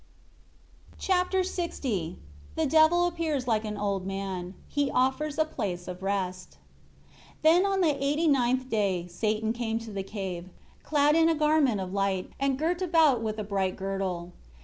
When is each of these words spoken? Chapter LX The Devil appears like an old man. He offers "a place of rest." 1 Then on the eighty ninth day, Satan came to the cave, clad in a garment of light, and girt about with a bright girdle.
Chapter 0.97 1.41
LX 1.41 2.15
The 2.55 2.65
Devil 2.65 3.05
appears 3.05 3.47
like 3.47 3.63
an 3.65 3.77
old 3.77 4.07
man. 4.07 4.55
He 4.67 4.89
offers 4.89 5.37
"a 5.37 5.45
place 5.45 5.87
of 5.87 6.01
rest." 6.01 6.57
1 7.43 7.53
Then 7.53 7.65
on 7.67 7.81
the 7.81 8.03
eighty 8.03 8.27
ninth 8.27 8.67
day, 8.67 9.05
Satan 9.05 9.53
came 9.53 9.77
to 9.77 9.91
the 9.91 10.01
cave, 10.01 10.49
clad 10.81 11.13
in 11.15 11.29
a 11.29 11.35
garment 11.35 11.79
of 11.81 11.93
light, 11.93 12.31
and 12.39 12.57
girt 12.57 12.81
about 12.81 13.21
with 13.21 13.37
a 13.37 13.43
bright 13.43 13.75
girdle. 13.75 14.31